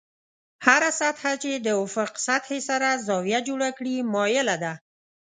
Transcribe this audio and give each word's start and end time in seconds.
هره 0.65 0.89
سطحه 0.99 1.33
چې 1.43 1.51
د 1.65 1.67
افق 1.83 2.11
سطحې 2.27 2.59
سره 2.69 2.87
زاویه 3.07 3.39
جوړه 3.47 3.69
کړي 3.77 3.95
مایله 4.13 4.55
ده. 4.63 4.73